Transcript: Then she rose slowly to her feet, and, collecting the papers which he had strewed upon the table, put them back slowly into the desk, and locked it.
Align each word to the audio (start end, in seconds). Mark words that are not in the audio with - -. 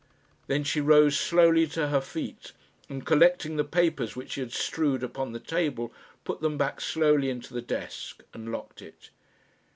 Then 0.47 0.63
she 0.63 0.81
rose 0.81 1.15
slowly 1.15 1.67
to 1.67 1.89
her 1.89 2.01
feet, 2.01 2.53
and, 2.89 3.05
collecting 3.05 3.55
the 3.55 3.63
papers 3.63 4.15
which 4.15 4.33
he 4.33 4.41
had 4.41 4.51
strewed 4.51 5.03
upon 5.03 5.31
the 5.31 5.39
table, 5.39 5.93
put 6.23 6.41
them 6.41 6.57
back 6.57 6.81
slowly 6.81 7.29
into 7.29 7.53
the 7.53 7.61
desk, 7.61 8.23
and 8.33 8.51
locked 8.51 8.81
it. 8.81 9.11